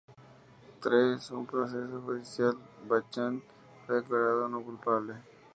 [0.81, 2.57] Tras un proceso judicial,
[2.87, 3.43] Bachchan
[3.85, 5.13] fue declarado no culpable.